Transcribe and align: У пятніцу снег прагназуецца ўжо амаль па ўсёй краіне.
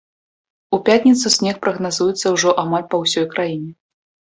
У 0.77 0.79
пятніцу 0.87 1.33
снег 1.37 1.61
прагназуецца 1.67 2.35
ўжо 2.39 2.59
амаль 2.67 2.91
па 2.91 2.97
ўсёй 3.07 3.33
краіне. 3.39 3.71